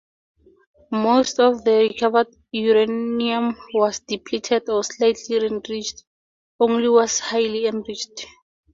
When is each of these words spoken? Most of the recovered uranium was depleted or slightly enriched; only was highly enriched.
Most 0.93 1.39
of 1.39 1.63
the 1.63 1.87
recovered 1.93 2.35
uranium 2.51 3.55
was 3.75 3.99
depleted 3.99 4.67
or 4.67 4.83
slightly 4.83 5.45
enriched; 5.45 6.05
only 6.59 6.89
was 6.89 7.19
highly 7.19 7.67
enriched. 7.67 8.25